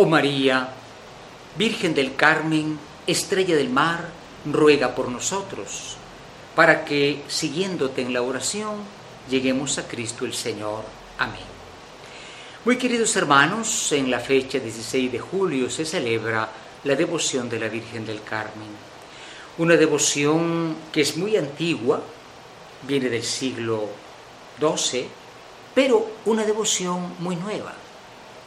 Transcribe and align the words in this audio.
Oh 0.00 0.06
María, 0.06 0.68
Virgen 1.56 1.92
del 1.92 2.14
Carmen, 2.14 2.78
estrella 3.04 3.56
del 3.56 3.68
mar, 3.68 4.08
ruega 4.44 4.94
por 4.94 5.08
nosotros, 5.08 5.96
para 6.54 6.84
que, 6.84 7.24
siguiéndote 7.26 8.02
en 8.02 8.12
la 8.12 8.22
oración, 8.22 8.76
lleguemos 9.28 9.76
a 9.76 9.88
Cristo 9.88 10.24
el 10.24 10.34
Señor. 10.34 10.84
Amén. 11.18 11.42
Muy 12.64 12.78
queridos 12.78 13.16
hermanos, 13.16 13.90
en 13.90 14.08
la 14.08 14.20
fecha 14.20 14.60
16 14.60 15.10
de 15.10 15.18
julio 15.18 15.68
se 15.68 15.84
celebra 15.84 16.48
la 16.84 16.94
devoción 16.94 17.48
de 17.48 17.58
la 17.58 17.68
Virgen 17.68 18.06
del 18.06 18.22
Carmen. 18.22 18.70
Una 19.58 19.74
devoción 19.74 20.76
que 20.92 21.00
es 21.00 21.16
muy 21.16 21.36
antigua, 21.36 22.00
viene 22.84 23.08
del 23.08 23.24
siglo 23.24 23.88
XII, 24.60 25.08
pero 25.74 26.08
una 26.26 26.44
devoción 26.44 27.16
muy 27.18 27.34
nueva. 27.34 27.74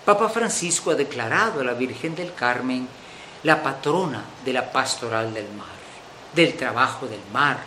Papa 0.05 0.29
Francisco 0.29 0.89
ha 0.89 0.95
declarado 0.95 1.61
a 1.61 1.63
la 1.63 1.73
Virgen 1.73 2.15
del 2.15 2.33
Carmen 2.33 2.87
la 3.43 3.61
patrona 3.61 4.23
de 4.43 4.51
la 4.51 4.71
pastoral 4.71 5.31
del 5.31 5.47
mar, 5.49 5.67
del 6.33 6.55
trabajo 6.55 7.05
del 7.05 7.21
mar, 7.31 7.59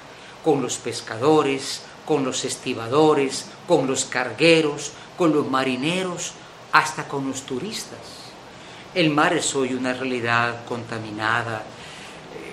con 0.42 0.60
los 0.60 0.76
pescadores, 0.78 1.82
con 2.04 2.24
los 2.24 2.44
estibadores, 2.44 3.46
con 3.68 3.86
los 3.86 4.04
cargueros, 4.06 4.90
con 5.16 5.32
los 5.32 5.48
marineros, 5.48 6.32
hasta 6.72 7.06
con 7.06 7.28
los 7.28 7.42
turistas. 7.42 8.00
El 8.96 9.10
mar 9.10 9.32
es 9.34 9.54
hoy 9.54 9.72
una 9.72 9.92
realidad 9.92 10.64
contaminada. 10.64 11.62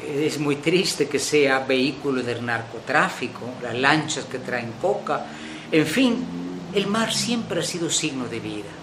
Es 0.07 0.37
muy 0.37 0.57
triste 0.57 1.09
que 1.09 1.17
sea 1.17 1.65
vehículo 1.65 2.21
del 2.21 2.45
narcotráfico, 2.45 3.41
las 3.63 3.73
lanchas 3.73 4.25
que 4.25 4.37
traen 4.37 4.73
coca. 4.79 5.25
En 5.71 5.87
fin, 5.87 6.23
el 6.75 6.85
mar 6.85 7.11
siempre 7.11 7.61
ha 7.61 7.63
sido 7.63 7.89
signo 7.89 8.25
de 8.25 8.39
vida. 8.39 8.80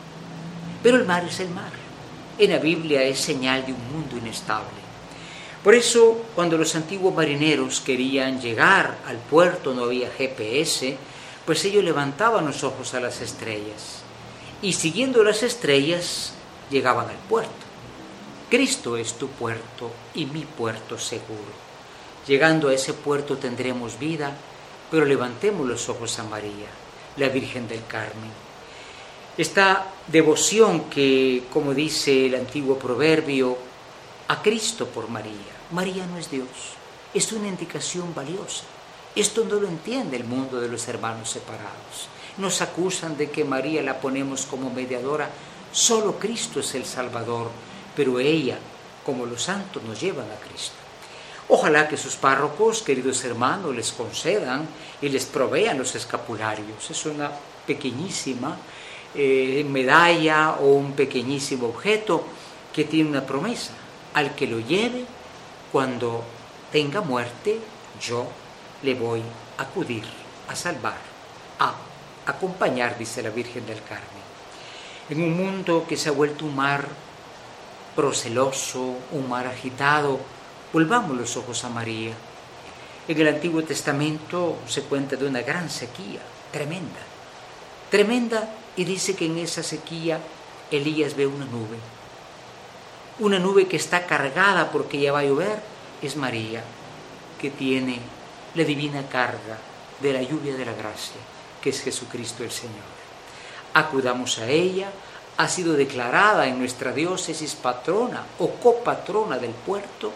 Pero 0.82 0.96
el 0.96 1.04
mar 1.04 1.24
es 1.24 1.40
el 1.40 1.50
mar 1.50 1.88
en 2.38 2.52
la 2.52 2.58
Biblia 2.58 3.02
es 3.02 3.18
señal 3.18 3.66
de 3.66 3.72
un 3.72 3.92
mundo 3.92 4.16
inestable. 4.16 4.78
Por 5.64 5.74
eso, 5.74 6.22
cuando 6.34 6.56
los 6.56 6.74
antiguos 6.76 7.14
marineros 7.14 7.80
querían 7.80 8.40
llegar 8.40 8.98
al 9.06 9.16
puerto, 9.16 9.74
no 9.74 9.84
había 9.84 10.08
GPS, 10.08 10.96
pues 11.44 11.64
ellos 11.64 11.82
levantaban 11.82 12.46
los 12.46 12.62
ojos 12.62 12.94
a 12.94 13.00
las 13.00 13.20
estrellas 13.20 14.02
y 14.62 14.72
siguiendo 14.72 15.24
las 15.24 15.42
estrellas 15.42 16.32
llegaban 16.70 17.08
al 17.08 17.16
puerto. 17.28 17.66
Cristo 18.48 18.96
es 18.96 19.14
tu 19.14 19.28
puerto 19.28 19.90
y 20.14 20.26
mi 20.26 20.42
puerto 20.42 20.96
seguro. 20.96 21.68
Llegando 22.26 22.68
a 22.68 22.74
ese 22.74 22.94
puerto 22.94 23.36
tendremos 23.36 23.98
vida, 23.98 24.32
pero 24.90 25.04
levantemos 25.04 25.66
los 25.66 25.88
ojos 25.88 26.18
a 26.18 26.22
María, 26.22 26.68
la 27.16 27.28
Virgen 27.28 27.66
del 27.66 27.84
Carmen 27.86 28.47
esta 29.38 29.86
devoción 30.08 30.90
que, 30.90 31.44
como 31.52 31.72
dice 31.72 32.26
el 32.26 32.34
antiguo 32.34 32.76
proverbio, 32.76 33.56
a 34.26 34.42
Cristo 34.42 34.86
por 34.86 35.08
María. 35.08 35.32
María 35.70 36.04
no 36.06 36.18
es 36.18 36.30
Dios, 36.30 36.48
es 37.14 37.32
una 37.32 37.46
indicación 37.46 38.12
valiosa. 38.14 38.64
Esto 39.14 39.44
no 39.44 39.54
lo 39.54 39.68
entiende 39.68 40.16
el 40.16 40.24
mundo 40.24 40.60
de 40.60 40.68
los 40.68 40.86
hermanos 40.88 41.30
separados. 41.30 42.08
Nos 42.36 42.60
acusan 42.60 43.16
de 43.16 43.30
que 43.30 43.44
María 43.44 43.82
la 43.82 44.00
ponemos 44.00 44.44
como 44.44 44.70
mediadora. 44.70 45.30
Solo 45.72 46.18
Cristo 46.18 46.60
es 46.60 46.74
el 46.74 46.84
Salvador, 46.84 47.50
pero 47.96 48.18
ella, 48.18 48.58
como 49.04 49.24
los 49.24 49.42
santos, 49.42 49.82
nos 49.84 50.00
llevan 50.00 50.26
a 50.30 50.48
Cristo. 50.48 50.76
Ojalá 51.48 51.88
que 51.88 51.96
sus 51.96 52.16
párrocos, 52.16 52.82
queridos 52.82 53.24
hermanos, 53.24 53.74
les 53.74 53.92
concedan 53.92 54.68
y 55.00 55.08
les 55.08 55.24
provean 55.26 55.78
los 55.78 55.94
escapularios. 55.94 56.90
Es 56.90 57.06
una 57.06 57.30
pequeñísima 57.66 58.56
eh, 59.14 59.64
medalla 59.68 60.56
o 60.60 60.74
un 60.74 60.92
pequeñísimo 60.92 61.68
objeto 61.68 62.24
que 62.72 62.84
tiene 62.84 63.10
una 63.10 63.26
promesa. 63.26 63.72
Al 64.14 64.34
que 64.34 64.46
lo 64.46 64.60
lleve, 64.60 65.04
cuando 65.72 66.24
tenga 66.72 67.00
muerte, 67.00 67.58
yo 68.00 68.26
le 68.82 68.94
voy 68.94 69.22
a 69.56 69.62
acudir, 69.62 70.04
a 70.48 70.54
salvar, 70.54 70.98
a 71.58 71.74
acompañar, 72.26 72.98
dice 72.98 73.22
la 73.22 73.30
Virgen 73.30 73.66
del 73.66 73.82
Carmen. 73.82 74.28
En 75.10 75.22
un 75.22 75.36
mundo 75.36 75.86
que 75.88 75.96
se 75.96 76.10
ha 76.10 76.12
vuelto 76.12 76.44
un 76.44 76.54
mar 76.54 76.86
proceloso, 77.96 78.96
un 79.12 79.28
mar 79.28 79.46
agitado, 79.46 80.20
volvamos 80.72 81.16
los 81.16 81.36
ojos 81.36 81.64
a 81.64 81.68
María. 81.68 82.12
En 83.08 83.18
el 83.18 83.28
Antiguo 83.28 83.62
Testamento 83.62 84.58
se 84.68 84.82
cuenta 84.82 85.16
de 85.16 85.26
una 85.26 85.40
gran 85.40 85.70
sequía, 85.70 86.20
tremenda, 86.52 87.00
tremenda 87.90 88.48
y 88.78 88.84
dice 88.84 89.16
que 89.16 89.26
en 89.26 89.38
esa 89.38 89.64
sequía 89.64 90.20
Elías 90.70 91.16
ve 91.16 91.26
una 91.26 91.44
nube. 91.44 91.76
Una 93.18 93.40
nube 93.40 93.66
que 93.66 93.76
está 93.76 94.06
cargada 94.06 94.70
porque 94.70 95.00
ya 95.00 95.10
va 95.10 95.18
a 95.18 95.24
llover 95.24 95.58
es 96.00 96.14
María, 96.14 96.62
que 97.40 97.50
tiene 97.50 97.98
la 98.54 98.62
divina 98.62 99.02
carga 99.08 99.58
de 100.00 100.12
la 100.12 100.22
lluvia 100.22 100.54
de 100.56 100.64
la 100.64 100.74
gracia, 100.74 101.20
que 101.60 101.70
es 101.70 101.82
Jesucristo 101.82 102.44
el 102.44 102.52
Señor. 102.52 102.86
Acudamos 103.74 104.38
a 104.38 104.48
ella, 104.48 104.92
ha 105.36 105.48
sido 105.48 105.72
declarada 105.72 106.46
en 106.46 106.60
nuestra 106.60 106.92
diócesis 106.92 107.56
patrona 107.56 108.26
o 108.38 108.48
copatrona 108.60 109.38
del 109.38 109.50
puerto 109.50 110.12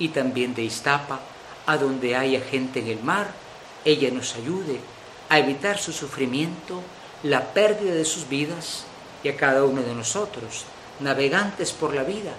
y 0.00 0.08
también 0.08 0.52
de 0.52 0.62
Iztapa, 0.62 1.20
a 1.64 1.76
donde 1.76 2.16
haya 2.16 2.40
gente 2.40 2.80
en 2.80 2.88
el 2.88 3.04
mar, 3.04 3.30
ella 3.84 4.10
nos 4.10 4.34
ayude 4.34 4.80
a 5.28 5.38
evitar 5.38 5.78
su 5.78 5.92
sufrimiento 5.92 6.82
la 7.22 7.52
pérdida 7.52 7.94
de 7.94 8.04
sus 8.04 8.28
vidas 8.28 8.84
y 9.22 9.28
a 9.28 9.36
cada 9.36 9.64
uno 9.64 9.82
de 9.82 9.94
nosotros, 9.94 10.64
navegantes 11.00 11.72
por 11.72 11.94
la 11.94 12.02
vida, 12.02 12.32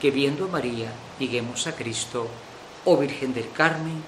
que 0.00 0.10
viendo 0.10 0.44
a 0.44 0.48
María 0.48 0.92
lleguemos 1.18 1.66
a 1.66 1.74
Cristo. 1.74 2.26
Oh 2.84 2.96
Virgen 2.96 3.34
del 3.34 3.50
Carmen, 3.52 4.02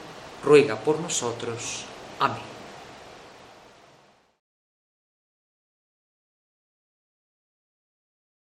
ruega 0.44 0.76
por 0.76 1.00
nosotros. 1.00 1.84
Amén. 2.18 2.49